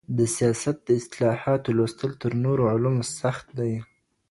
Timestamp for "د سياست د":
0.17-0.89